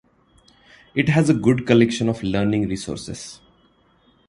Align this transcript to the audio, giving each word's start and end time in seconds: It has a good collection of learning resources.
It 0.95 1.09
has 1.09 1.29
a 1.29 1.33
good 1.35 1.67
collection 1.67 2.09
of 2.09 2.23
learning 2.23 2.67
resources. 2.67 3.39